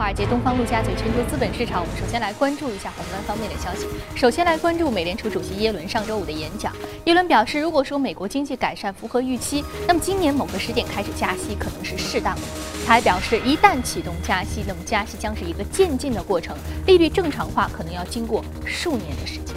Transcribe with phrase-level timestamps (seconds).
[0.00, 3.86] 华尔街、东方、陆家嘴、全球资本市场，我们首先来关注一下宏观方面的消息。
[4.16, 6.74] 首先来关注美联储主席耶伦上周五的演讲。
[7.04, 12.40] 耶伦表示，如果说美国经济改善符合预期，那么今年某个时点开始加息可能是适当的。
[12.86, 16.56] 他还表示，一旦启动加息，那么加息将是一个渐进的过程，
[16.86, 19.54] 利率正常化可能要经过数年的时间。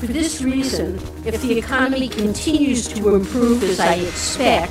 [0.00, 0.92] For this reason,
[1.24, 4.68] if the economy continues to improve as I expect,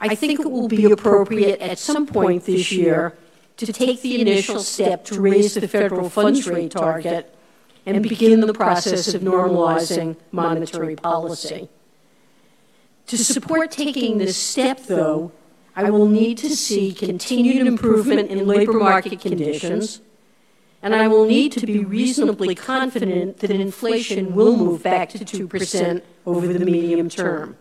[0.00, 3.16] I think it will be appropriate at some point this year
[3.58, 7.34] to take the initial step to raise the federal funds rate target
[7.84, 11.68] and begin the process of normalizing monetary policy.
[13.08, 15.32] To support taking this step, though,
[15.76, 20.00] I will need to see continued improvement in labor market conditions,
[20.82, 26.02] and I will need to be reasonably confident that inflation will move back to 2%
[26.24, 27.56] over the medium term.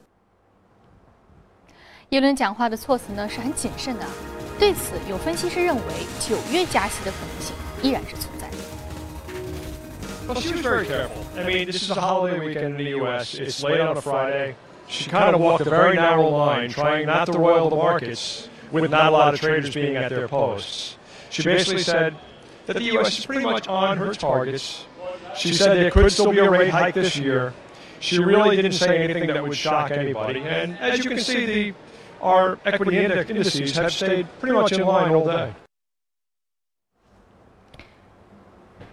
[2.10, 4.05] 耶伦讲话的措辞呢是很谨慎的，
[4.59, 5.83] 对此有分析师认为
[6.20, 8.56] 九月加息的可能性依然是存在的。
[10.27, 11.22] Well, she was very careful.
[11.36, 13.34] I mean, this is a holiday weekend in the U.S.
[13.34, 14.55] It's late on a Friday.
[14.86, 18.91] She kind of walked a very narrow line, trying not to roil the markets with
[18.91, 20.97] not a lot of traders being at their posts.
[21.30, 22.14] She basically said
[22.67, 23.19] that the U.S.
[23.19, 24.86] is pretty much on her targets.
[25.36, 27.53] She said there could still be a rate hike this year.
[28.00, 30.41] She really didn't say anything that would shock anybody.
[30.41, 31.75] And as you can see, the
[32.22, 35.50] our equity index indices have stayed pretty much in line all day.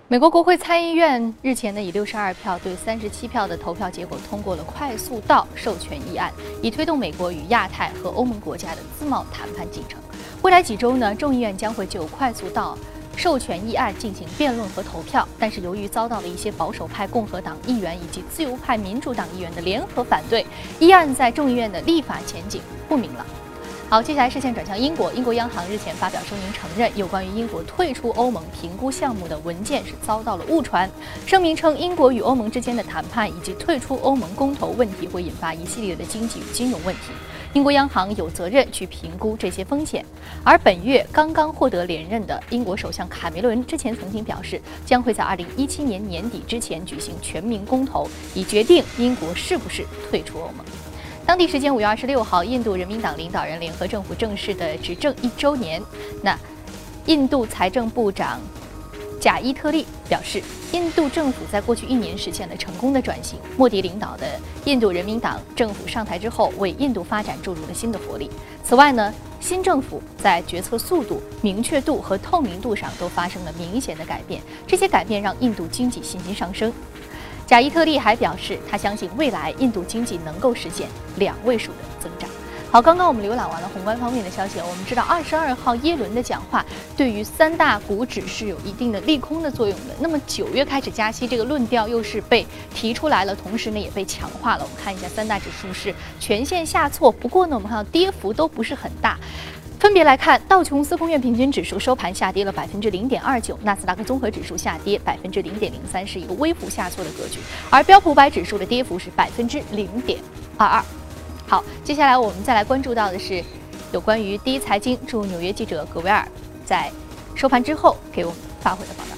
[0.09, 10.01] 美国国会参议院日前呢以六十二票对三十七票的投票结果通过了快速道授权议案，以推动美国与亚太和欧盟国家的自贸谈判进程。
[10.43, 12.79] 未来几周呢，众议院将会就快速道
[13.17, 20.47] 授权议案进行辩论和投票，但是由于遭到了一些保守派共和党议员以及自由派民主党议员的联合反对，
[20.79, 23.27] 议案在众议院的立法前景不明朗。
[23.89, 30.91] 好，接下来视线转向英国，英国央行日前发表声明，承认有关于英国退出欧盟评估项目的文件是遭到了误传。
[31.25, 37.13] 声明称，英国与欧盟之间的谈判以及退出欧盟公投问题会引发一系列的经济与金融问题。
[37.57, 40.05] 英国央行有责任去评估这些风险，
[40.45, 50.67] 而本月刚刚获得连任的英国首相卡梅伦之前曾经表示，将会在二零一七年年底之前举行全民公投，以决定英国是不是退出欧盟。
[51.25, 55.83] 当地时间五月二十六号，印度人民党领导人联合政府正式的执政一周年，
[56.23, 56.39] 那
[57.07, 58.39] 印度财政部长。
[59.27, 63.37] 贾伊特利表示，印度政府在过去一年实现了成功的转型。
[63.57, 68.31] 莫迪领导的印度人民党政府上台之后，为印度发展注入了新的活力。
[68.63, 74.41] 此外呢，新政府在决策速度、明确度和透明度上都发生了明显的改变。
[74.65, 76.73] 这些改变让印度经济信心上升。
[77.49, 82.31] 贾伊特利还表示，他相信未来印度经济能够实现两位数的增长。
[82.77, 84.59] 好，刚刚我们浏览完了宏观方面的消息。
[84.59, 86.63] 我们知道，二十二号耶伦的讲话
[86.95, 89.95] 对于三大股指是有一定的利空的作用的。
[89.99, 94.63] 那么九月开始加息这个论调又是被提出来了，同时呢也被强化了。
[94.63, 99.17] 我们看一下三大指数是全线下挫，不过呢我们看到跌幅都不是很大。
[99.81, 107.39] 分别来看，道琼斯工业平均指数收盘下跌了百分之零点二九，纳斯达克综合指数下跌百分之零点零三，是一个微幅下挫的格局。
[107.71, 110.21] 而标普五百指数的跌幅是百分之零点
[110.59, 110.85] 二二。
[111.49, 113.41] 好，接下来我们再来关注到的是，
[113.93, 116.27] 有关于第一财经驻纽约记者葛维尔
[116.65, 116.91] 在
[117.37, 119.11] 收盘之后给我们发回的报道。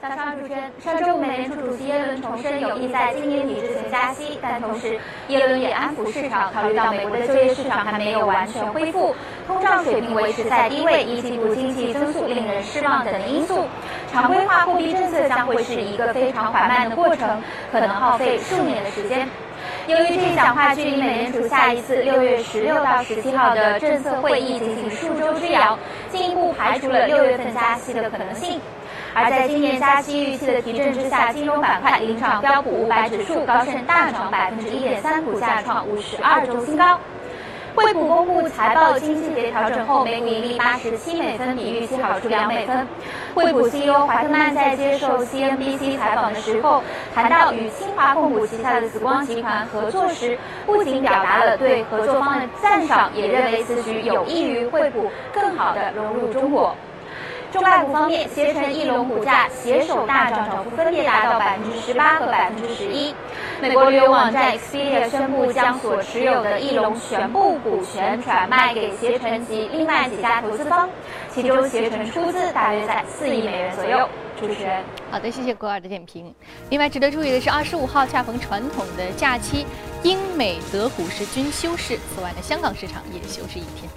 [0.00, 4.98] 早上，主持人，上周五美联储主席耶伦重申有意在今年底之前加息，但同时
[5.28, 9.14] 耶伦也安抚市场，考虑到美国的就业市场还没有完全恢复，
[9.46, 13.66] 通胀水平维持在低位，一季度经济增速令人失望等因素，
[14.10, 19.28] 常规化货币政策将会是一个非常缓慢的过程，可能耗费数年的时间。
[19.88, 25.78] 由于这一讲话距离美联储下一次六月十六到十七号的政策会议仅仅数周之遥，
[26.12, 28.60] 进一步排除了六月份加息的可能性。
[29.14, 37.00] 而在今年加息预期的提振之下，金融板块领涨标普五百指数高盛大涨百分之一点三，股价创五十二周新高。
[37.78, 42.84] 惠普公布财报，经细节调整后，每股盈利八十七美分，比预期好出两美分。
[43.36, 46.82] 惠普 CEO 华特曼在接受 CNBC 采访的时候，
[47.14, 50.36] 谈到与清华控股旗下的紫光集团合作时，
[50.66, 56.74] 不仅表达了对合作方的赞赏，也认为此举有益于惠普更好地融入中国。
[57.52, 63.14] 中概股方面，携程、翼龙股价携手大涨，涨幅分别达到百分之十八和百分之十一。
[63.60, 70.88] 美国旅游网站 Expedia 宣布将所持有的翼龙全部股权转卖给携程及另外几家投资方，
[71.32, 74.08] 其中携程出资大约在四亿美元左右。
[74.40, 76.32] 主持人，好的，谢谢郭尔的点评。
[76.70, 79.66] 另外值得注意的是，二十五号恰逢传统的假期，
[80.04, 81.98] 英美德股市均休市。
[82.14, 83.90] 此外呢，香港市场也休市一天。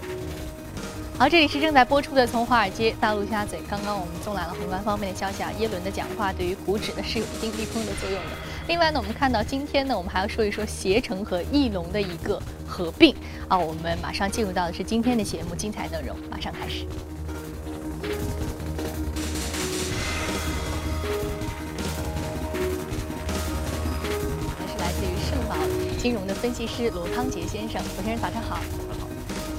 [1.22, 3.60] 好，这里是正在播出的《从华尔街到陆家嘴》。
[3.70, 8.30] 刚刚我们送来了宏观方面的消息啊，耶伦的讲话对于股指呢是有一定利空的作用的。
[8.68, 13.16] 另外呢，我们看到今天呢，我们还要说一说携程和翼龙的一个合并
[13.48, 13.56] 啊。
[13.56, 16.88] 我们马上进入到的是今天的节目精彩内容，马上开始。
[24.66, 25.56] 是来自于盛宝
[26.00, 28.58] 金融的分析师罗康杰先生，罗先生早上好。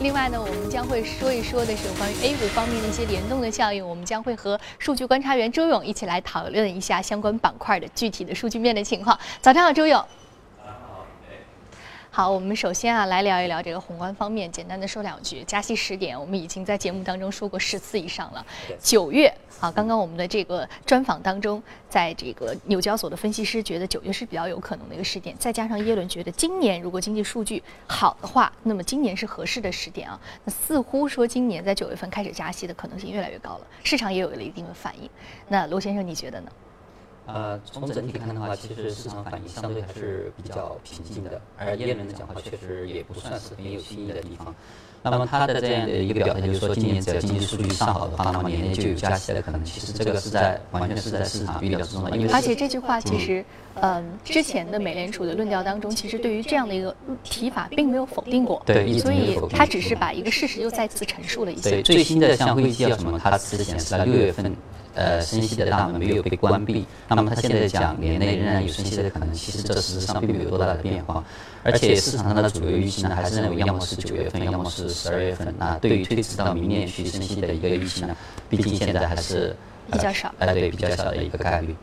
[0.02, 3.86] 另外呢，我们将会说一说的是关于 A 股方面的一些联动的效应。
[3.86, 9.16] 我们将会和数据观察员周勇一起来讨论一下相关板块的具体的数据面的情况。
[9.40, 10.04] 早上好，周勇。
[12.14, 15.42] 好，我们首先啊来聊一聊这个宏观方面，简单的说两句。
[15.44, 18.46] 加息十点，我们已经在节目当中说过十次以上了。
[18.78, 30.20] 九月啊，刚刚我们的这个专访当中，在这个纽交所的分析师觉得九月是比较有可能的一个时点，再加上耶伦觉得今年如果经济数据好的话，那么今年是合适的时点啊。
[30.44, 35.08] 那似乎说今年在九月份开始加息的可能性越来越高了，市场也有了一定的反应。
[35.48, 36.52] 那罗先生，你觉得呢？
[37.26, 44.54] 呃，从整体看的话，其实市场反应相对还是比较平静的，而耶伦的讲话确实也不算是很有新意的地方。
[45.04, 49.64] 那么他的这样的一个表态，就是说今年只要经济数据上好的话，那么年内就有加息的可能。
[49.64, 52.16] 其实这个是在完全是在市场预料之中的。
[52.16, 53.44] 因为而且这句话其实，
[53.74, 56.94] 嗯，之前的美联储的论调当中，其实对于这样的一个
[57.24, 58.62] 提法并没有否定过。
[58.64, 61.70] 对，所以他只是把一个事实又再次陈述了一下。
[61.70, 64.54] 对，最新的像会议纪要什么，它只显示了六月份。
[64.94, 71.24] 呃，升息的大门没有被关闭，那么它现在讲年内仍然有升息的可能，其实这实质上并没有多大的变化，
[71.62, 75.54] 而且市场上的主流预期呢，还是认为要么是九月份，要么是十二月份。
[75.58, 78.16] 那对于推迟到明年去升息的一个预期呢，
[78.50, 79.56] 毕竟现在还是
[79.90, 81.74] 比较少，呃，对，比较小的一个概率。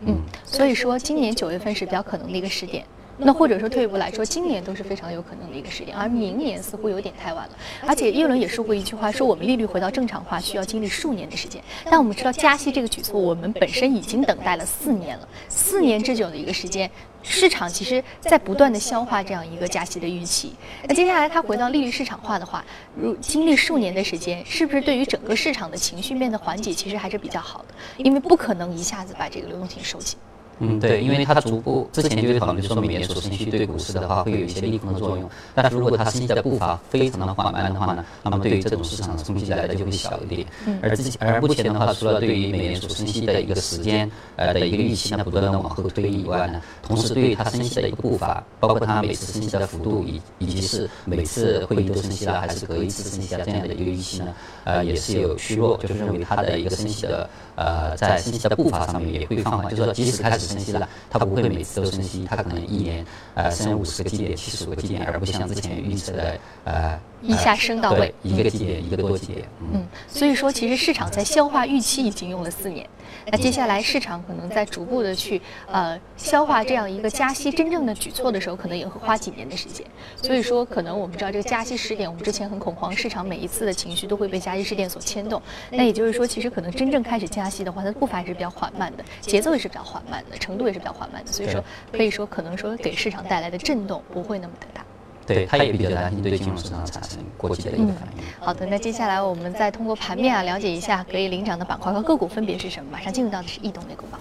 [0.00, 2.84] 嗯，所以说今年九月份是比较可能的一个时点。
[3.18, 7.56] 那或者说退一步来说，今年都是非常有可能的一个时间，而明年似乎有点太晚了。
[7.86, 11.62] 而且耶伦也说过一句话，说我们利率回到正常化需要经历数年的时间。
[11.84, 16.90] 但我们知道加息这个举措，我们本身已经等待了四年了，四年之久的一个时间，
[17.22, 20.54] 市场其实在不断的消化这样一个加息的预期。
[20.86, 22.64] 那接下来它回到利率市场化的话，
[22.94, 27.74] 如经历数年的时间，是不是对于整个市场的情绪面的缓解其实还是比较好的？
[27.96, 30.18] 因为不可能一下子把这个流动性收紧。
[30.58, 40.46] 嗯，对，因为它逐步之前就有讨论，说美联储升息对股市的话会有一些利空的作用，但是如果它升息的步伐非常的缓慢的话呢，那么对于这种市场的冲击来的就会小一点。
[40.80, 60.45] 而之前而目前的话，除了对于美联储升息的一个时间呃的一个预期呢不断的往后推移以外呢，同时对于它升息的一个步伐，包括它每次升息的幅度以以及是每次会议都升息了还是隔一次升息了这样的一个预期呢，呃也是有虚弱，就是认为它的一个升息的呃在升息的步伐上面也会放缓，就是说即使开始。
[60.46, 63.04] 升息了，它不会每次都升息，它可能一年
[63.34, 69.48] 呃升五十个基点、七十五个基点，而不像之前预测的呃一下升到位，一个基点一个多基点。
[69.72, 72.88] 嗯，所以说其实市场在消化预期已经用了四年，
[73.30, 79.86] 那接下来市场可能在逐步的去呃消化这样一个加息真正的举措的时候，可能也会花几年的时间。
[80.22, 85.40] 所以说，可能我们知道这个加息时点，我们之前很恐慌，市场每一次的情绪都会被加息时点所牵动。
[85.70, 90.36] 那也就是说，其实可能真正开始加息的话，它的步伐也是比较缓慢的，节奏也是比较缓慢的。
[90.38, 94.84] 程度也是比较缓慢的，所以说可以说可能说给市场带来的震动不会那么的大。
[95.26, 98.22] 对，他也比较担心对金融市场产生过激的一个反应。
[98.38, 102.88] 好的，那接下来我们再通过盘面啊了解一下可以领涨的板块和个股分别是什么。
[102.92, 104.20] 马上进入到的是异动类股榜。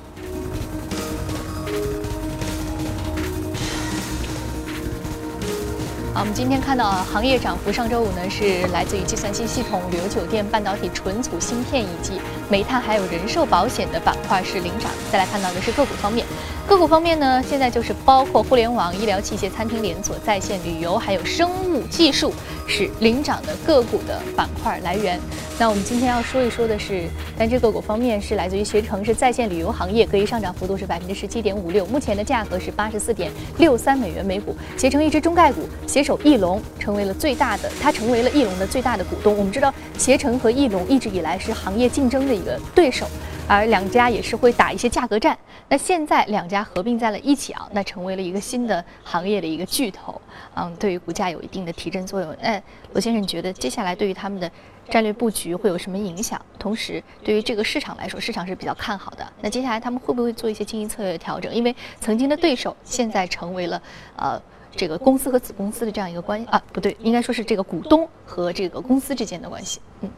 [6.16, 12.14] 好，我们今天看到行业涨幅，上周五呢是来自于计算机系统、旅游酒店、半导体、存储芯片以及
[12.50, 14.90] 煤炭还有人寿保险的板块是领涨。
[15.12, 16.26] 再来看到的是个股方面，
[16.68, 22.34] 个股方面呢，现在就是包括互联网、医疗器械、餐厅连锁、在线旅游还有生物技术
[22.68, 25.20] 是领涨的个股的板块来源。
[25.60, 27.04] 那我们今天要说一说的是
[27.38, 34.56] 单只个股方面，是来自于携程，是在线旅游行业，可以上涨幅度是百分之十七点五六，目前的价格是八十四点六三美元每股。
[34.76, 39.38] 携程一只中概股，携手翼龙成为了最大的，它成为了翼龙的最大的股东。
[39.38, 43.06] 我们知道，携程和翼龙一直以来是行业竞争的一个对手，
[43.48, 45.38] 而两家也是会打一些价格战。
[45.68, 50.20] 那现在两家合并在了一起啊，那成为了一个新的行业的一个巨头，
[50.56, 52.36] 嗯，对于股价有一定的提振作用。
[52.42, 52.62] 那
[52.94, 54.50] 罗先生，你觉得接下来对于他们的
[54.90, 56.40] 战略布局会有什么影响？
[56.60, 59.26] 同时，对于这个市场来说，市场是比较看好的。
[59.42, 61.54] 那接下来他们会不会做一些经营策略的调整？
[61.54, 63.82] 因为曾经的对手现在成为了
[64.16, 64.42] 呃。
[64.78, 69.80] 这个公司和子公司的这样一个关系啊，不对，应该说是这个股东和这个公司之间的关系。
[70.02, 70.10] 嗯，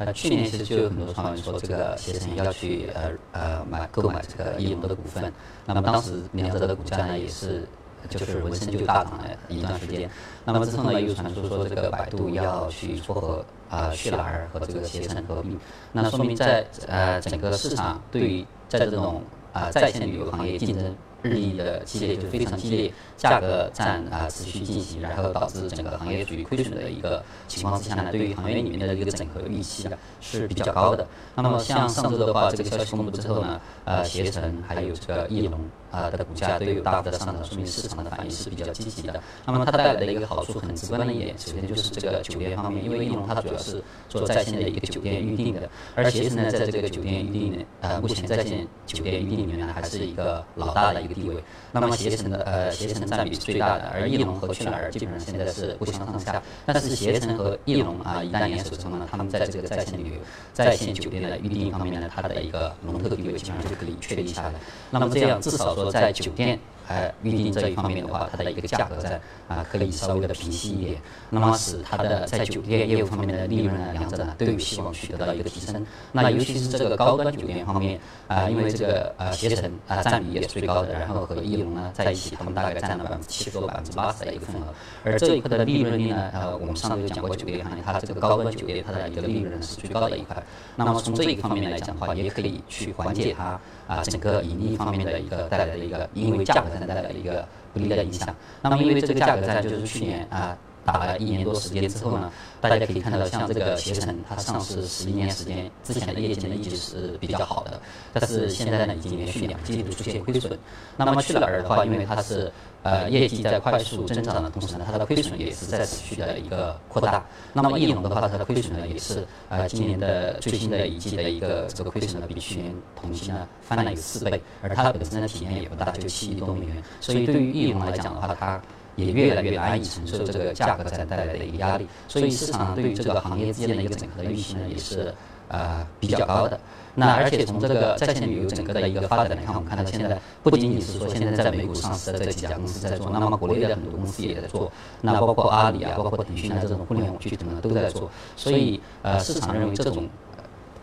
[0.00, 5.30] 呃，去年其实就有很多传闻说这个携程要去呃呃买购买这个翼龙的股份，
[5.66, 7.68] 那么当时两者的股价呢也是
[8.08, 10.08] 就是闻声就大涨了一段时间。
[10.42, 15.60] 那么之后呢，又传出说这个百度要去撮合啊去哪儿和这个携程合并，
[15.92, 20.96] 那说明在呃整个市场对于在这种啊在线旅游行业竞争。
[21.22, 31.06] 日益的激烈，就非常激烈，价格战啊持续进行，然后导致整个行业处于亏损的一个情况之下呢，对于行业里面的一个整合预期啊是比较高的。
[31.34, 35.58] 那么像上周的话，这个消息公布之后呢，呃，携程还有这个翼龙
[35.90, 39.22] 啊的股价都有大幅的上涨，说明市场的反应是比较积极的。
[39.46, 51.10] 那么它带来的一个好处很直观的一点，首先就是这个酒店方面，因为翼龙它主要是做在线的一个酒店预订的，而携程呢在这个酒店预订呢，呃，目前在线酒店预订里面呢还是一个老大的一个。
[51.20, 51.36] 地位，
[51.72, 56.40] 那么携程的呃携程占比最大的，而翼龙和去哪儿基本上现在是不相上下。
[56.64, 60.14] 但是携程和翼龙啊一旦联手之后呢，他们在这个在线旅游、
[60.54, 64.54] 在线酒店的预订方面呢，它的一个龙头地位基本上就可以确定下来。
[64.90, 66.58] 那么这样至少说在酒店。
[66.90, 75.86] 呃，预订这一方面的话，它的一个价格在啊，可以稍微的平息一点，那么使它的在酒店业务方面的利润呢，两者呢都有希望去得到一个提升。
[76.10, 84.74] 那尤其是这个高端酒店方面啊，因为这个呃携程啊占比也是最高的，然后和翼龙呢在一起，他们大概占了百分之七十多、百分之八十的一个份额。
[85.04, 90.36] 而这一块的利润率呢，呃，我们上周有讲过酒店行业，它这个高端酒店它的一个利润是最高的一块。
[90.74, 93.60] 那么从这一方面来讲的话，也可以去缓解它
[93.90, 97.44] 啊整个盈利方面的一个带来的一个因为价格战带来的一个。
[97.72, 98.34] 不利的影响。
[98.62, 100.58] 那么，因为这个价格在就是去年啊
[100.90, 102.30] 打了一年多时间之后呢，
[102.60, 107.80] 大家可以看到，像这个携程，它上市十一年时间之前的业绩呢一直是比较好的，
[108.12, 110.58] 但是现在呢已经连续两季度出现亏损。
[110.96, 112.50] 那么去哪儿的话，因为它是
[112.82, 117.24] 呃业绩在快速增长的同时呢，它的亏损也是在持续的一个扩大。
[117.52, 126.82] 那么翼龙的话，它的亏损呢也是呃今年的最新的一季的一个这个亏损呢比去年同期呢翻了有四倍，而它本身的体量也不大，就七亿多美元。
[127.00, 128.60] 所以对于翼龙来讲的话，它
[129.00, 131.86] 也越来越难以承受这个价格战带来的一个压力。
[132.06, 135.14] 所以市场对于这个行业之间的一个整合的预期呢，也是
[135.48, 136.58] 呃比较高的。
[136.94, 148.10] 那而且从这个在线旅游整个的一个发展来看，我们看到现在不仅仅是说现在在美股上市的这几家公司在做，那么国内的很多公司也在做，那包括阿里啊，包括腾讯啊这种互联网巨头呢都在做。
[148.36, 150.08] 所以呃，市场认为这种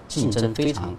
[0.07, 0.95] 竞争非常。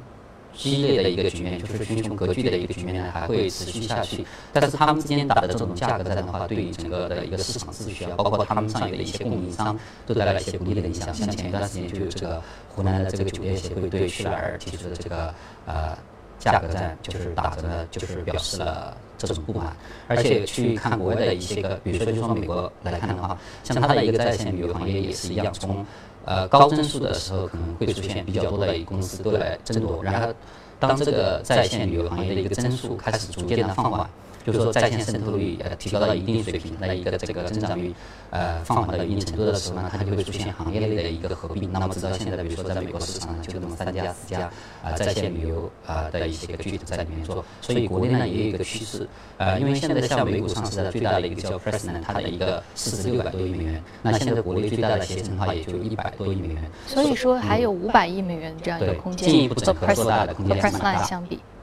[0.54, 4.24] 激烈的一个局面，就是群雄割据的一个局面呢，还会持续下去。
[4.52, 11.12] 但是他们之间打的这种价格战的话，对于整个的一个市场秩序啊，包括他们上游的一些供应商，都带来了一些不利的影响。
[11.14, 15.34] 像前一段时间就有这个湖南的这个酒店协会对去哪儿提出的这个
[15.66, 15.96] 呃
[16.38, 19.76] 价格战，就是打折，就是表示了这种不满。
[20.06, 25.84] 而且去看国外的一些个，比如说就说美国来看的话，像它的一个在线旅游行业也是一样，从
[26.24, 30.32] 呃，高增速的时候可能会出现比较多的公司都来争夺，然后
[30.78, 34.08] 当这个在线旅游行业的一个增速开始逐渐的放缓。
[34.48, 37.92] 就是说，在线渗透率呃提高到一定水平，的一个这个增长率
[38.30, 41.70] 呃放缓到一定程度的时候呢，它就会出现行业内的一个合并。
[41.70, 44.50] 那么直到现在，比如说在美国市场上，就那么三家四家
[44.82, 47.44] 啊在线旅游啊的一些个巨头在里面做。
[47.60, 56.70] 所以国内呢也有一个趋势，呃，因为现在像美股上市的最大的一个叫 p r e s n 它的一个市值六百多亿美元，那现在国内最大的携程的话也就一百多亿美元。
[56.86, 61.02] 所以说还有五百亿美元这样一个空间，进一步整合做大的空间非常大。
[61.02, 61.57] 相比，嗯。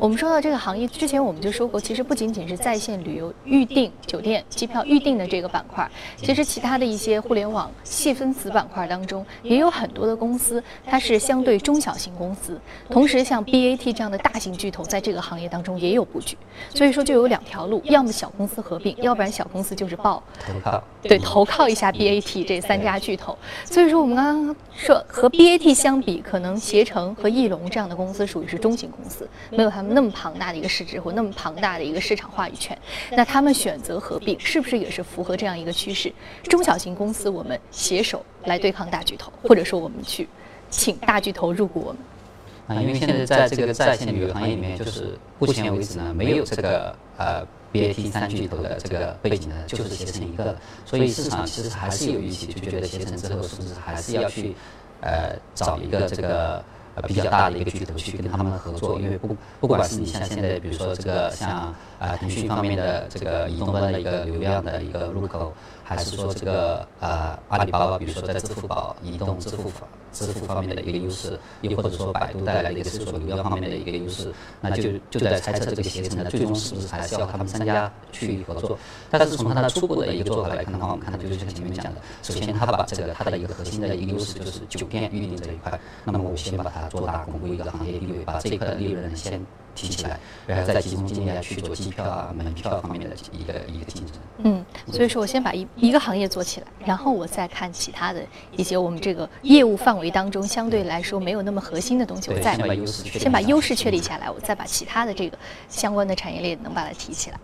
[0.00, 12.60] 我们说到这个行业，之前我们就说过，其实不仅仅是在线旅游预订酒店、机票预订的这个板块，其实其他的一些互联网细分子板块当中，也有很多的公司，它是相对中小型公司。
[12.88, 16.36] 同时，像 BAT 这样的大型巨头，在这个行业当中也有布局。
[16.72, 23.36] 所以说，就有两条路：要么小公司合并，要不然小公司就是报投靠，对，投靠一下 BAT 这三家巨头。
[23.64, 29.87] 所以说，我们刚刚说和 BAT 相比，可能携程和翼龙这样的公司属于是中型公司，没有他们。
[29.88, 32.76] 那么庞大的一个市值或那么庞大的一个市场话语权，
[33.10, 36.12] 那他们选择合并，是不是也是符合这样一个趋势？
[36.44, 40.28] 中小型公司我们携手来对抗大巨头，或者说我们去
[40.70, 42.78] 请大巨头入股我们？
[42.78, 54.54] 啊，因为现在在这个在线旅游行业里面，就是目前为止呢，没有这个呃 BAT 三巨头的这个背景呢，就是携程一个，所以市场其实还是有预期，就觉得携程之后是不是还是要去
[55.00, 56.62] 呃找一个这个。
[57.02, 65.52] 比较大的一个巨头去跟他们合作，因为不不管是你像现在，比如说这个像啊腾讯方面的这个移动端的一个流量的一个入口。
[65.88, 78.78] 还是说这个呃阿里巴巴，比如说在支付宝、移动支付方支付方面的一个优势，又或者说百度带来的一个搜索流量方面的一个优势，那就就在猜测这个携程呢，最终是不是还是要他们三家去合作？
[79.10, 89.40] 但是从它的初步的一个做法来看的话，我们看到就是像前面讲的，首先它把这个它的一个核心的一个优势就是酒店预订这一块，那么我先把它做大，巩固一个行业地位，把这一块的利润先。
[89.78, 94.14] 提起来，然后再集中精力去做机票啊、门票方面的一个一个竞争。
[94.38, 98.22] 嗯，所以说我先把一一个行业做起来，然后我再看其他的
[98.56, 107.38] 一些我们这个业务范围当中相对来说没有那么核心的东西，我再先把优势确立先把优势确立下来，我再把其他的这个相关的产业链能把它提起来。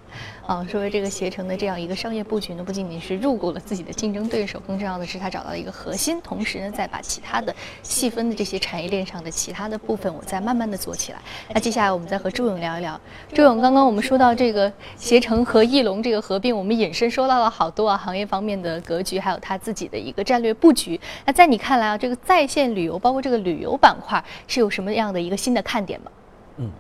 [0.47, 11.19] 啊，说这个携程的这样一个商业布局呢，不仅仅是入股了自己的竞争对手，更重要的是它找到了一个核心，同时呢，再把其他的细分的这些产业链上的其他的部分，我再慢慢的做起来。
[11.55, 13.01] 那接下来我们再和朱勇聊一聊。
[13.33, 21.01] 朱勇，刚刚我们说到这个携程和翼龙这个合并，我们引申说到到了好多啊行业方面的格局，还有它自己的一个战略布局。
[21.27, 26.13] 那在你看来啊，这个在线旅游，包括这个旅游板块，是有什么样的一个新的看点吗？
[26.59, 26.71] 嗯，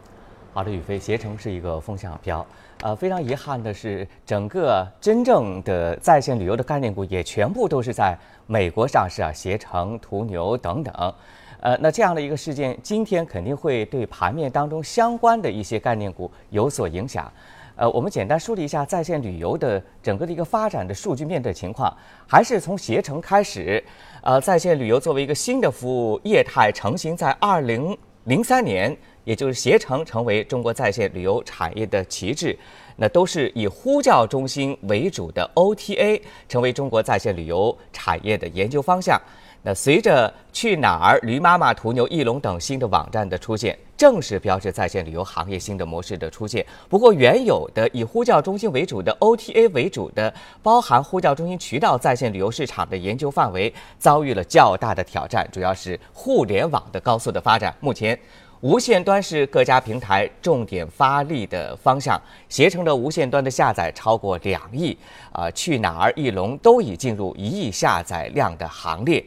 [0.53, 2.47] 好的，宇飞，携程是一个风向标。
[2.83, 11.15] 呃，非常遗憾的是，整个真正的在线旅游的概念股也全部都是在美国上市啊，携程、途牛等等。
[11.63, 17.29] 呃，那这样的一个事件，今天肯定会对盘面当中相关的一些概念股有所影响。
[17.77, 21.95] 呃，我们简单梳理一下在线旅游的整个的一个发展的数据面的情况，
[22.27, 23.83] 还是从携程开始。
[24.23, 28.97] 呃，在线旅游作为一个新的服务业态成型在二零零三年。
[29.25, 32.55] 也就是携程成为中国在线旅游产业的旗帜，
[32.97, 39.19] 那都是以呼叫中心为主的 OTA 成为中国在线旅游产业的研究方向。
[39.67, 46.65] 那随着去哪儿、驴妈妈、途牛、翼龙等新的网站的出现，正式标志在线旅游行业新的模式的出现。
[46.91, 57.75] 不过，原有的以呼叫中心为主的 OTA 为主的包含呼叫中心渠道在线旅游市场的研究范围遭遇了较大的挑战，主要是互联网的高速的发展。
[57.81, 58.19] 目前。
[58.61, 62.19] 无线端是各家平台重点发力的方向，
[62.49, 64.97] 携程的无线端的下载超过两亿，
[65.33, 69.23] 啊，去哪儿、翼龙都已进入一亿下载量的行列，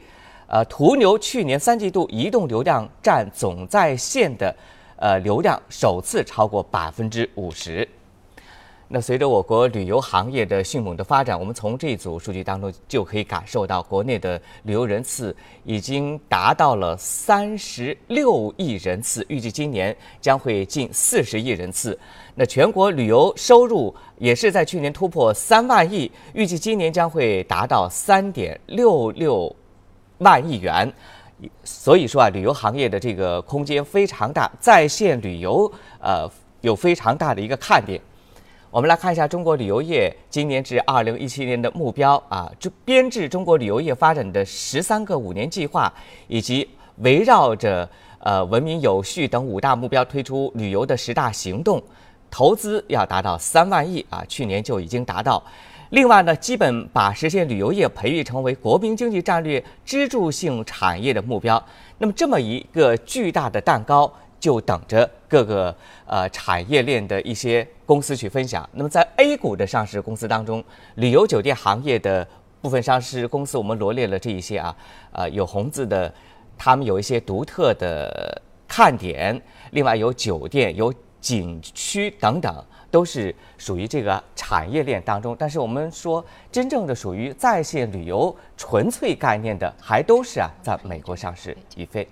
[0.47, 4.55] 呃，途牛去年三季度移动流量占总在线的，
[4.95, 7.87] 呃，流量首次超过百分之五十。
[8.89, 15.35] 那随着我国旅游行业的迅猛的发展，我们从这组数据当中就可以感受到，国内的旅游人次
[15.65, 21.99] 已经达到了三十六亿人次，预计今年将会近四十亿人次。
[22.33, 29.53] 那全国旅游收入也是在去年突破三万亿，预计今年将会达到三点六六
[30.19, 30.91] 万亿元。
[31.63, 36.27] 所以说啊，旅游行业的这个空间非常大，在线旅游呃
[36.61, 38.01] 有非常大的一个看点。
[38.71, 45.93] 我们来看一下中国旅游业今年至二零一七年的目标啊，就编制中国旅游业发展的十三个五年计划，
[46.27, 47.87] 以及围绕着
[48.19, 51.81] 呃文明有序等五大目标推出旅游的十大行动，
[52.31, 55.41] 投资要达到三万亿啊，去年就已经达到。
[55.89, 61.63] 另外呢，基本把实现旅游业培育成为国民经济战略支柱性产业的目标。
[61.97, 64.11] 那么这么一个巨大的蛋糕。
[64.39, 68.69] 就等着各个呃产业链的一些公司去分享。
[68.71, 72.25] 那么在 A 股的上市公司当中，旅游酒店行业的
[72.61, 74.75] 部分上市公司，我们罗列了这一些啊，
[75.11, 76.13] 呃有红字的，
[76.55, 79.41] 他们有一些独特的看点。
[79.71, 85.35] 另外有酒店、有景区等等，都是属于这个产业链当中。
[85.37, 91.55] 但是我们说，真正的属于在线旅游纯粹概念的，还都是啊在美国上市。
[91.75, 92.07] 宇飞。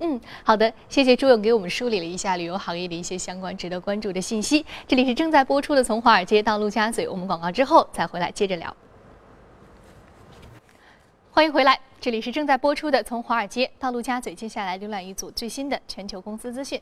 [0.00, 4.64] 嗯，好的，谢谢朱勇给我们梳理了一下旅游行业的一些相关值得关注的信息。
[4.86, 8.76] 这里是正在播出的《从华尔街到陆家嘴》，我们广告之后再回来接着聊。
[11.30, 16.78] 欢迎回来，这里是正在播出的《从华尔街到陆家嘴》，接下来浏览一组最新的全球公司资讯。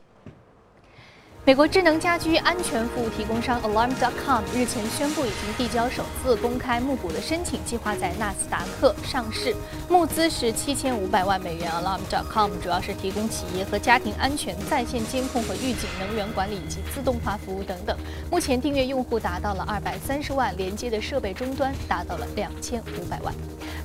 [1.45, 9.55] 美国智能家居安全服务提供商 Alarm.com 日前宣布，已经递交首次公开募股的申请，计划在纳斯达克上市，
[9.87, 11.71] 募资是七千五百万美元。
[11.71, 17.95] Alarm.com 主要是提供企业和家庭安全在线监控和预警、能源管理以及自动化服务等等。
[18.31, 23.31] 目前订阅用户达到了二百三十万，连接的设备终端达到了两千五百万。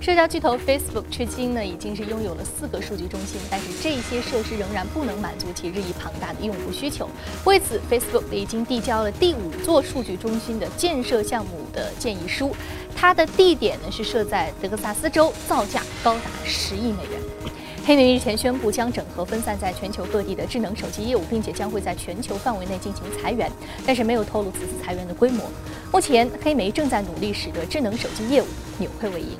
[0.00, 7.06] 社交巨头 Facebook 至今呢已经是拥有了四个数据中心，但是这些设施仍然不能满足其日益庞大的用户需求。
[7.50, 12.54] 为此，Facebook 已经递交了第五座数据中心的建设项目的建议书，
[12.94, 17.20] 它的地点呢是设在德克萨斯州，造价高达十亿美元。
[17.84, 23.50] 黑莓日前宣布将整合分散在全球各地的智能手机业务，并且将会在全球范围内进行裁员，
[23.84, 25.44] 但是没有透露此次裁员的规模。
[25.90, 28.46] 目前，黑莓正在努力使得智能手机业务
[28.78, 29.36] 扭亏为盈。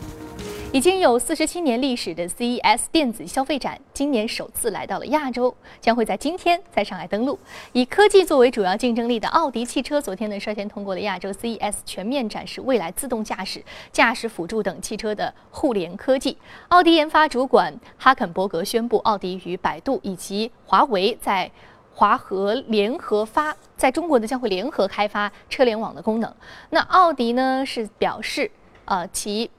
[0.72, 7.36] 已经有四十七年历史的 CES 电子消费展，今年首次来到了亚洲，将会在今天在上海登陆。
[7.72, 16.38] 以科技作为主要竞争力的奥迪汽车，昨天呢率先通过了亚洲 CES，全面展示未来自动驾驶、驾驶辅助等汽车的互联科技。
[16.68, 21.50] 奥迪研发主管哈肯伯格宣布，奥迪与百度以及华为在
[21.92, 26.32] 华和联合发在中国呢将会联合开发车联网的功能。
[26.70, 28.48] 那奥迪呢是表示，
[28.84, 29.50] 呃，其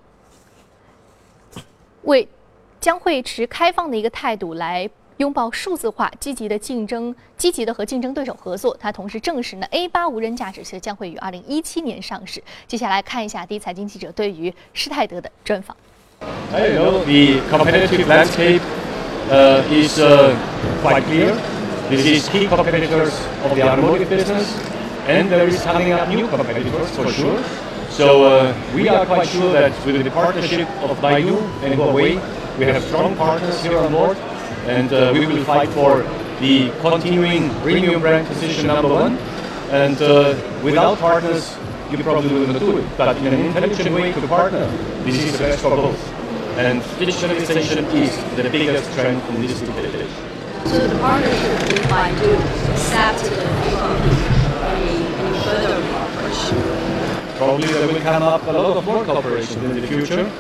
[2.04, 2.28] 为
[2.80, 8.76] 将会持开放的一个态度来拥抱数字化，积极的竞争，积极的和竞争对手合作。
[8.80, 12.42] 它同时证实呢，A 八无人驾驶车将会于二零一七年上市。
[12.68, 15.78] 接下来看一下第一财经记者对于施泰德的专访。
[16.52, 17.04] I don't know.
[17.04, 18.62] The competitive landscape
[19.30, 20.36] uh, is uh,
[20.84, 21.36] quite clear.
[21.90, 23.12] This is key competitors
[23.44, 24.56] of the automotive business,
[25.08, 27.38] and there is coming up new competitors for sure.
[27.92, 32.16] So uh, we are quite sure that with the partnership of Baidu and Huawei,
[32.58, 34.18] we have strong partners here on board,
[34.66, 36.04] and uh, we will fight for
[36.40, 39.18] the continuing premium brand position number one.
[39.72, 41.58] And uh, without partners,
[41.92, 42.86] you probably will not do it.
[42.98, 44.66] But in an intelligent way to partner,
[45.04, 46.00] this is the best for both.
[46.58, 50.08] And digitalization is the biggest trend in this decade.
[50.66, 52.38] So the partnership with Baidu
[53.28, 53.52] the
[54.72, 57.31] any, any further cooperation.
[57.42, 60.32] Probably there will come up a lot of more cooperation in the future,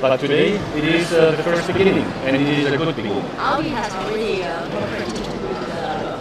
[0.00, 3.22] but today it is uh, the first beginning, and it is a good beginning.
[3.38, 6.18] Audi has already uh, cooperated with uh,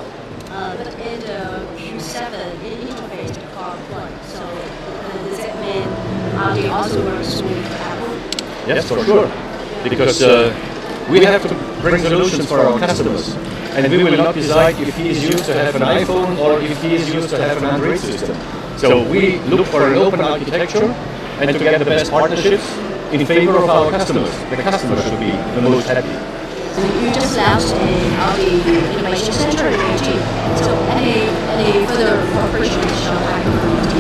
[0.53, 1.41] uh, in the
[1.81, 2.21] Q7
[2.69, 4.13] in interface car one.
[4.29, 5.87] So uh, does that mean
[6.37, 8.13] Audi also works with Apple?
[8.69, 9.25] Yes, for sure,
[9.89, 10.53] because uh,
[11.09, 13.33] we have to bring solutions for our customers,
[13.73, 16.79] and we will not decide if he is used to have an iPhone or if
[16.83, 18.37] he is used to have an Android system.
[18.77, 20.85] So we look for an open architecture
[21.41, 22.77] and to get the best partnerships
[23.11, 24.29] in favor of our customers.
[24.51, 26.13] The customer should be the most happy.
[26.75, 27.89] So you just launched a
[28.21, 28.61] Audi
[28.99, 30.21] Innovation Center in Beijing.
[30.61, 31.25] So any
[31.57, 33.97] any further cooperation Shanghai companies?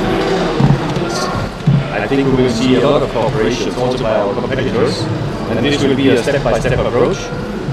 [1.97, 5.01] I think we will see a lot of cooperation also by our competitors,
[5.49, 7.17] and this will be a step-by-step approach.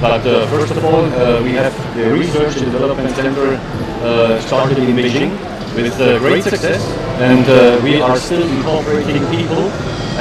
[0.01, 3.61] But uh, first of all, uh, we have the Research and Development Center
[4.01, 6.83] uh, started in Beijing with uh, great success,
[7.19, 9.67] and uh, we are still incorporating people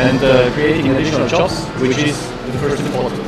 [0.01, 2.17] and uh, creating additional jobs, which is
[2.49, 3.21] the first important.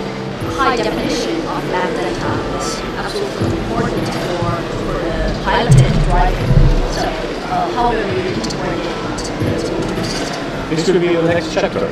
[0.57, 4.49] High definition of lab data is absolutely important for,
[4.81, 6.49] for the piloted driving.
[6.97, 10.69] So uh, how do you integrate it into your system?
[10.69, 11.87] This will be the next chapter.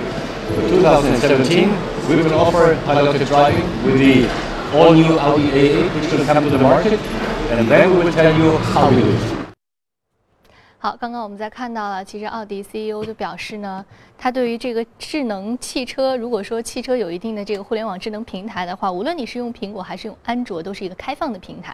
[0.56, 1.70] For 2017,
[2.10, 4.28] we will offer piloted driving with the
[4.74, 7.00] all-new Audi A8, which will come to the market,
[7.52, 9.43] and then we will tell you how we do it.
[10.84, 13.86] 好，刚刚我们在看到了，其实奥迪 CEO 就表示呢，
[14.18, 21.74] 他对于这个智能汽车，如果说汽车有一定的这个互联网智能平台的话，无论你是用苹果还是用安卓，都是一个开放的平台。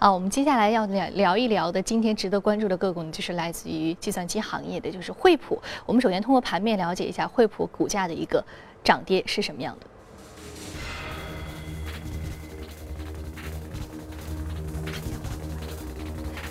[0.00, 5.56] 啊，我们接下来要聊聊一聊的，今天值得关注的个股呢，就是来自于计算机行业的，就是惠普。
[5.86, 8.44] 我们首先通过盘面了解一下惠普股价的一个
[8.82, 9.86] 涨跌是什么样的。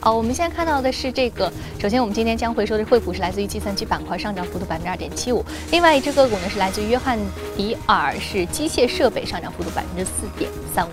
[0.07, 1.51] 好，我们现在看到的是这个。
[1.77, 5.43] 首先，我们今天将会说的惠普是来自于计算机板块，上涨幅度百分之二点七五。
[5.69, 7.19] 另外一只个股呢是来自于约翰
[7.57, 10.91] 迪尔，是机械设备，上涨幅度百分之四点三五。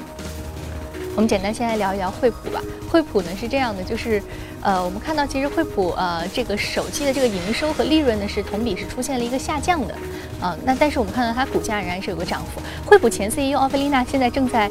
[1.15, 2.61] 我们简单先来聊一聊惠普吧。
[2.91, 4.21] 惠普呢是这样的，就是
[4.61, 9.95] 呃，我们看到其实惠普呃这个手机的这个营收和利润呢是同比是出现了一个下降的，
[10.41, 12.61] 啊，那但是我们看到它股价仍然是有个涨幅。
[12.85, 14.69] 惠普前 CEO 奥菲丽娜现在正在。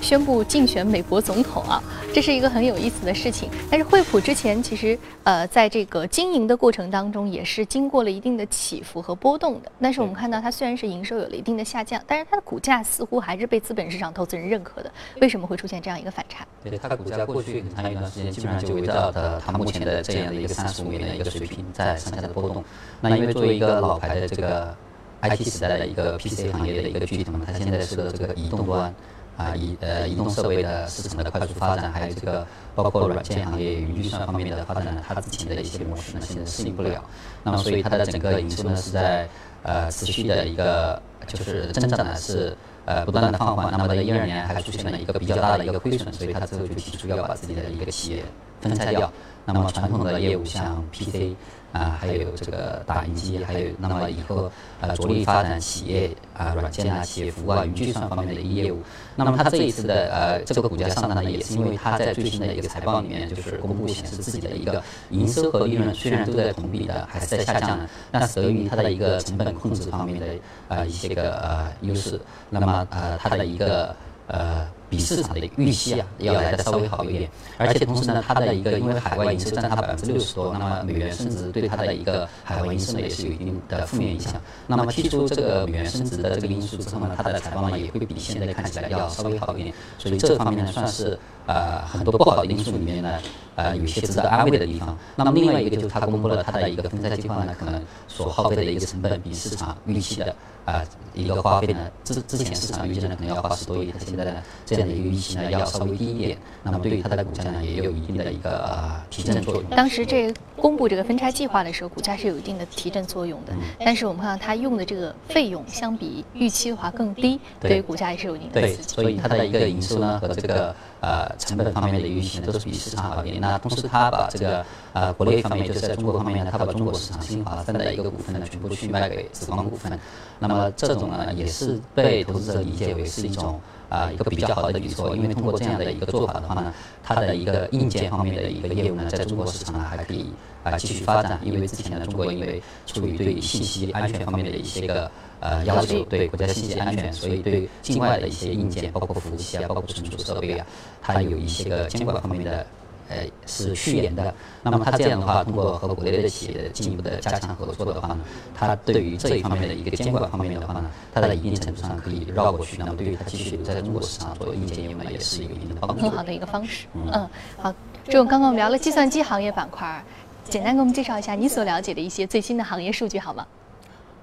[0.00, 1.82] 宣布竞选美国总统啊，
[2.12, 3.48] 这是一个很有意思的事情。
[3.70, 9.70] 但是惠普之前其实呃，在这个经营的过程当中，也是经过了一定的起伏和波动的。
[9.80, 14.90] 但是我们看到它虽然是营收有了一定的下降，但是它的股价似乎还是被资本市场投资人认可的。
[15.20, 16.46] 为什么会出现这样一个反差？
[16.64, 22.64] 对它的股价过去很长一段时间基本上就围绕着它目前的这样的一个三十五元的一个水平在上下的波动。
[23.00, 24.74] 那因为作为一个老牌的这个
[25.22, 28.92] IT 时代的一个 PC 行业的一个巨头嘛，它现在是个这个移动端。
[29.40, 37.02] 啊，移呃移动设备的市场的快速发展，还有这个包括软件行业、云计算方面的发展，它之前的一些模式呢，现在适应不了。
[37.42, 39.26] 那么，所以它的整个营收呢是在
[39.62, 43.70] 呃持续的一个就是增长呢是呃不断的放缓。
[43.70, 48.24] 那么在一二年还出现了一个比较大的一个亏损，所以他最后就提出要把自己的一个企业
[48.60, 49.12] 分拆掉。
[49.44, 51.34] 那么传统的业务像 PC。
[51.72, 58.82] 啊，还有这个打印机，还有那么以后呃着力发展企业啊软件啊、企业服务啊、云计算方面的一个业务。
[59.14, 70.26] 那么它这一次的呃这个股价上涨呢，也是因为它在最新的一个财报里面就是公布显示自己的一个营收和利润虽然都在同比的还是在下降的，那是得益于它的一个成本控制方面的
[70.66, 72.20] 呃一些这个呃优势。
[72.50, 73.94] 那么呃它的一个
[74.28, 84.34] 呃比市场的预期啊要来的稍微好一点，而且同时呢，它的一个因为海外营收占它百分之六十多，那么美元升值对它的一个海外营收呢也是有一定的负面影响。
[84.66, 89.74] 那么剔除这个美元升值的这个因素之后呢，它的财报呢也会比现在看起来要稍微好一点。
[89.96, 93.18] 所以这方面呢算是呃很多不好的因素里面呢
[93.54, 94.98] 呃有些值得安慰的地方。
[95.14, 100.34] 那么另外一个就是它公布了它的一个分拆计划呢，可能所耗费的一个成本比市场预期的。
[100.66, 104.34] 啊，一个花费呢，之之前市场预计呢可能要花十多亿，它现在呢
[104.66, 109.64] 这样的一个预期呢要稍微低一点，那么对于它的股价呢也有一定的一个呃提振作用。
[109.70, 123.40] 当时这公布这个分拆计划的时候，股价是有一定的提振作用的，但是我们看到它用的这个费用相比预期的话更低，对于股价也是有一定的对，所以它的一个营收呢和这个呃成本方面的预期呢都是比市场好一点。
[123.40, 129.98] 那同时它把这个呃国内方面就是在中国方面呢，它把中国市场新华分的一个股份呢全部去卖给紫光股份，
[130.38, 130.60] 那么。
[130.60, 133.58] 呃，这种呢也是被投资者理解为是一种
[133.90, 136.72] 啊一个比较好的举措，因为通过这样的一个做法的话呢，
[137.02, 140.32] 它的一个硬件方面的一个业务呢，在中国市场呢还可以
[140.64, 150.66] 啊继续发展，因为之前呢中国因为出于对信息安全方面的一些个呃要求，对国家信息安全，所以对境外的一些硬件，包括服务器啊，包括存储设备啊，
[151.02, 152.64] 它有一些个监管方面的。
[153.10, 154.32] 呃，是去年的。
[154.62, 158.20] 那么它这样的话，通过和国内的企业的进一步的加强合作的话呢，
[158.54, 162.76] 它对于这一方面的一个监管方面的话呢，它在一定程度上可以绕过去。
[162.78, 166.02] 那么对于它继续留在中国市场做硬件业务呢，也是一个一定的帮助。
[166.02, 166.86] 很好的一个方式。
[166.94, 167.74] 嗯，好。
[168.06, 170.02] 这种刚刚我们聊了计算机行业板块，
[170.48, 173.46] 简单给我们介绍一下你所了解的一些最新的行业数据好吗？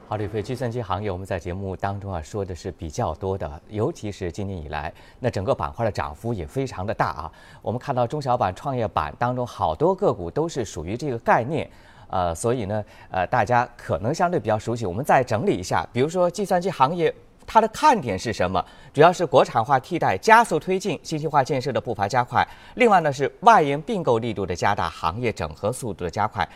[0.10, 7.32] 好，李飞，计算机行业我们在节目当中啊说的是比较多的，尤其是今年以来，那整个板块的涨幅也非常的大啊。
[7.62, 11.70] 我们看到中小板、创业板当中好多个股都是属于这个概念，
[12.10, 14.86] 呃，所以呢，呃，大家可能相对比较熟悉。
[14.86, 17.13] 我们再整理一下，比如说计算机行业
[17.46, 18.65] 它的看点是什么？
[18.93, 22.48] 主要是国产化替代加速推进，信息化建设的步伐加快。
[22.76, 26.48] 另外呢是外延并购力度的加大，行业整合速度的加快。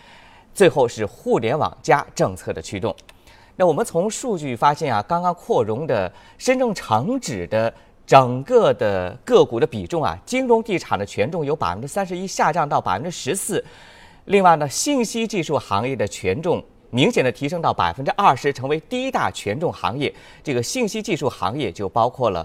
[0.53, 2.95] 最后是互联网加政策的驱动。
[3.61, 7.71] 那我们从数据发现啊，刚刚扩容的深证成指的
[8.07, 13.63] 整个的个股的比重啊，金融地产的权重由百分之三十一下降到百分之十四。
[14.25, 20.11] 另外呢，信息技术行业的权重明显的提升到百分之二十，成为第一大权重行业。
[20.41, 22.43] 这个信息技术行业就包括了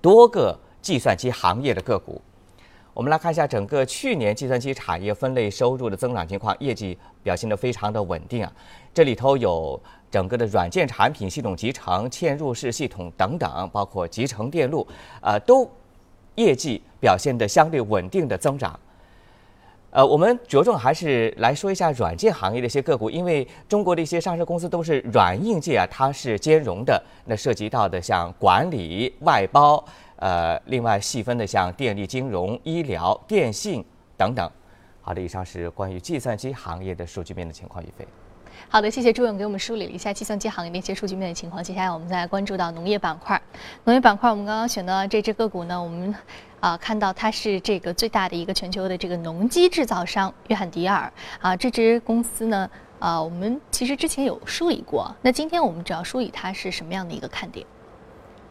[0.00, 2.20] 多个计算机行业的个股。
[2.92, 8.52] 我们来看一下整个去年计算机产业分类收入的增长情况，业绩表现得非常的稳定啊。
[8.92, 9.80] 这里头有。
[10.10, 14.86] 整个的软件产品、系统集成、嵌入式系统等等，包括集成电路，
[15.20, 15.70] 呃，都
[16.36, 18.78] 业绩表现的相对稳定的增长。
[19.90, 27.02] 呃，我们着重还是来说一下软件行业的一些个股，因为中国的一些上市公司都是软硬件啊，它是兼容的。
[27.24, 29.82] 那涉及到的像管理、外包，
[30.16, 33.82] 呃，另外细分的像电力、金融、医疗、电信
[34.14, 34.48] 等等。
[35.00, 38.06] 好的，以上是关于计算机行业的数据面的情况，宇飞。
[38.70, 41.64] 好的，谢谢朱勇给我们梳理了一下计算机行业的一些数据面的情况。
[41.64, 43.40] 接下来我们再来关注到农业板块。
[43.84, 46.14] 农业板块，我们刚刚选的这只个股呢，我们
[46.60, 51.56] 啊看到它是这个最大的一个全球的这个农机制造商约翰迪尔啊。
[51.56, 55.10] 这支公司呢，啊我们其实之前有梳理过。
[55.22, 57.66] 那今天我们主要梳理它是什么样的一个看点？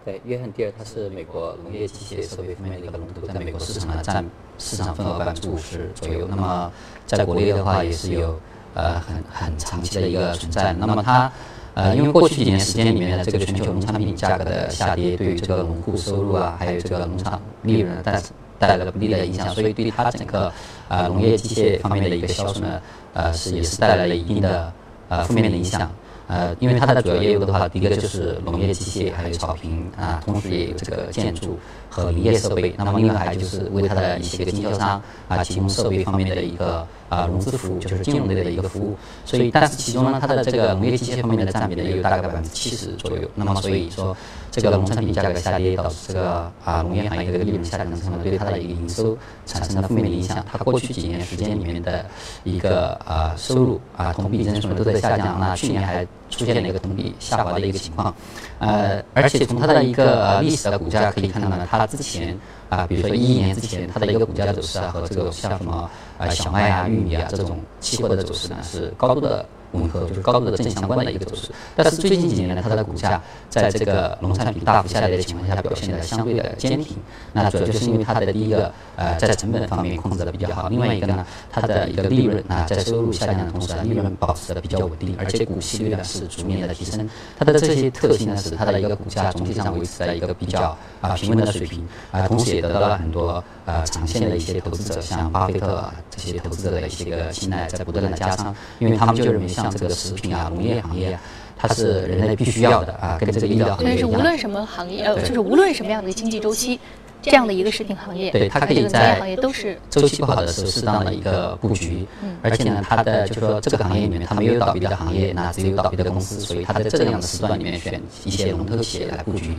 [0.04, 4.26] 对，约翰迪尔它是美国农业机械设备方面的一个龙头，在美国市场呢占
[4.58, 6.26] 市场份额百分之五十左右。
[6.28, 6.72] 那么
[7.06, 8.36] 在国内的话也是有。
[8.78, 10.72] 呃，很很长期的一个存在。
[10.74, 11.32] 那么它，
[11.74, 18.22] 呃，因为过去几年时间里面呢，这个全球农产品价格的下跌，对于这个农户收入啊，还有这个农场利润带
[18.60, 20.54] 带来了不利的影响，所以对它整个
[20.90, 22.80] 呃农业机械方面的一个销售呢，
[23.14, 24.72] 呃是也是带来了一定的
[25.10, 25.90] 呃负面的影响。
[26.30, 31.58] 呃，因为它的主要业务的话，第一个就是农业机械，还有草坪啊，同时也有这个建筑
[31.90, 32.76] 和林业设备。
[32.78, 38.98] 那么另外还有就是为它的一些经销商啊提供设备方面的一个啊融资服务，就是金融类的一个服务。
[39.26, 43.30] 所以，但是其中呢，它的这个农业机械方面的占比呢，也有大概百分之七十左右。
[43.36, 44.16] 那么所以说。
[44.50, 49.16] 这个农产品价格下跌，导致这个啊农业行业的利润下降，可能对它的一个营收
[49.46, 50.44] 产生了负面的影响。
[50.52, 52.04] 它过去几年时间里面的
[52.44, 58.12] 一个啊收入啊同比增速都在下降，那去年还出现了一个同比下滑的一个情况。
[58.58, 62.36] 呃，而且从它的一个历史的股价可以看到呢，它之前
[62.70, 71.50] 啊，比如说一一年之前，它的一个股价走势啊和这个像什么啊小麦啊、玉米啊这种期货的走势呢是高度的吻合，就是高度的正相关的一个走势。
[71.76, 76.96] 但是最近几年呢，它的股价在这个农产品大幅下跌的情况下，表现的相对的坚挺。
[77.34, 87.08] 那主要就是因为它的第一个，呃，在成本方面控制的比较好；另外一个呢，它的一个利润啊，在收入下降的同时，利润保持的比较稳定，而且股息率呢是逐年的提升。
[87.38, 101.22] 它的这些特性呢，使它的一个股价总体上维持在一个比较啊平稳的水平啊，同时也得到了很多呃长线的一些投资者，像巴菲特啊这些投资者的一些个青睐，在不断的加仓，因为他们就认为像这个食品啊、农业行业啊，
[101.58, 104.22] 它是人类必须要的啊，跟这个医疗行业但是无。
[104.28, 106.78] 论什么行业，呃，就是无论什么样的经济周期，
[107.22, 112.06] 这样的一个食品行业，对它可以在行业都是周期不好的时候，适当的一个布局，
[112.42, 119.56] 而且呢，它的就说这个行业里面，它没有倒闭的行业，那只有倒闭的公司，所以它在这样的时段里面选一些龙头企业来布局。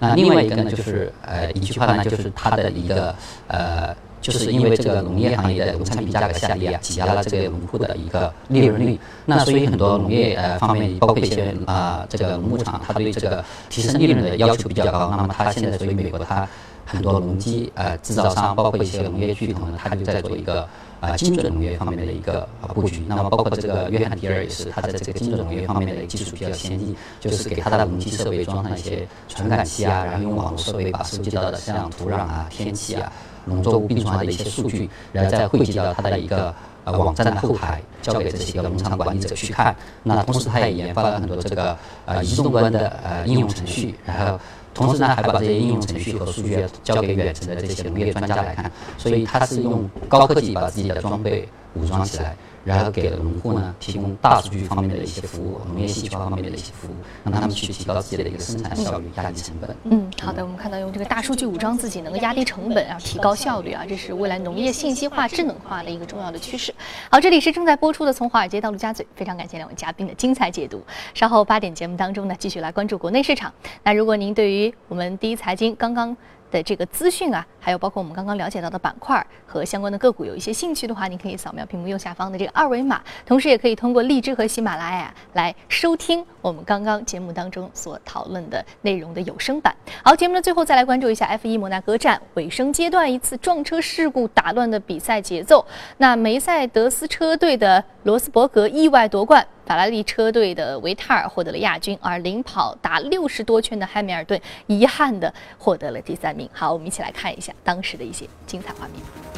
[0.00, 3.14] 那另外一个呢，就是呃，一句话呢，就是它的一个
[3.46, 3.94] 呃。
[4.20, 9.00] 就是因为这个农业行业的农产品价格下跌啊，挤压了这个农户的一个利润率。
[9.24, 15.08] 那所以很多农业呃方面，包括一些啊、这个农牧场，它对这个提升利润的要求比较高。
[15.16, 16.46] 那么它现在所以美国它
[16.84, 20.68] 很多农机呃制造商，包括一些农业巨头呢，它就在做一个
[21.00, 23.02] 啊精准农业方面的一个啊布局。
[23.08, 33.10] 那么包括这个约翰迪尔也是，他在这个精准农业方面的技术比较先进，就是给他的农机设备装上一些传感器啊，然后用网络设备把收集到的像土壤啊、天气啊。
[33.46, 39.74] 农作物病虫的一些数据，然后再汇集到它的一个呃网站的后台，交给这些个农场管理者去看。
[40.02, 44.38] 那同时，它也研发了很多这个呃移动端的呃应用程序，然后
[44.72, 48.70] 同时呢，还把这些应用程序和数据交给远程的这些农业专家来看。
[48.96, 52.36] 所以，他是用高科技把自己的装备武装起来。
[52.64, 56.94] 然后给了农户呢提供大数据方面的一些服务，农业信息化方面的一些服务，
[57.24, 59.76] 让他们去提高自己的一个生产效率，压低成本。
[59.84, 66.74] 嗯，好的，我们看到用这个大数据武装自己，能够压低成本啊，提高效率啊，这是未来农业信息化、智能化的一个重要的趋势。
[67.10, 70.82] 好，这里是正在播出的《从华尔街到陆家嘴》，非常感谢两位嘉宾的精彩解读。
[71.14, 73.52] 稍后八点节目当中呢，继续来关注国内市场。
[73.82, 76.16] 那如果您对于我们第一财经刚刚
[76.50, 89.74] 的这个资讯啊，还有包括我们刚刚了解到的板块和相关的个股有一些兴趣的话，您可以扫描屏幕右下方的这个二维码，同时也可以通过荔枝和喜马拉雅来收听我们刚刚节目当中所讨论的内容的有声版。
[90.02, 95.64] 好，节目的最后再来关注一下 F 1摩纳哥站尾声阶段一次撞车事故打乱的比赛节奏。
[95.98, 99.46] 那梅赛德斯车队的罗斯伯格意外夺冠。
[99.66, 106.48] 法拉利车队的维塔尔获得了亚军，而领跑达六十多圈的汉密尔顿遗憾的获得了第三名。
[106.52, 109.29] 好，我们一起来看一下当时的一些精彩画面。